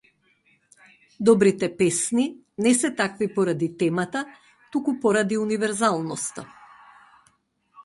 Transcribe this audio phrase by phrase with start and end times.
[1.27, 4.25] Добрите песни не се такви поради темата,
[4.71, 6.49] туку поради универзалноста.